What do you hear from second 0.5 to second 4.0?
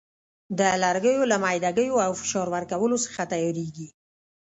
د لرګیو له میده ګیو او فشار ورکولو څخه تیاریږي.